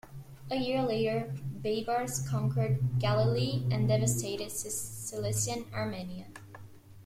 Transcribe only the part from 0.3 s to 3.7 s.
A year later, Baibars conquered Galilee